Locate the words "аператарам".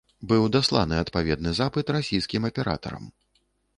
2.51-3.03